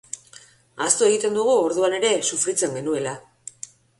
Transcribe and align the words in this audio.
Ahaztu 0.85 1.05
egiten 1.07 1.35
dugu 1.39 1.53
orduan 1.65 1.95
ere 1.99 2.11
sufritzen 2.29 2.75
genuela. 2.79 3.13